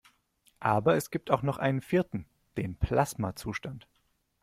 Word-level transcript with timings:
Aber 0.65 0.95
es 0.95 1.11
gibt 1.11 1.29
auch 1.29 1.43
noch 1.43 1.59
einen 1.59 1.79
vierten: 1.79 2.25
Den 2.57 2.75
Plasmazustand. 2.75 3.87